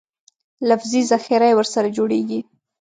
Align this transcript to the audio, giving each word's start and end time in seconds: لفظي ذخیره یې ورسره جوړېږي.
لفظي 0.69 0.99
ذخیره 1.11 1.47
یې 1.49 1.57
ورسره 1.57 1.87
جوړېږي. 1.97 2.39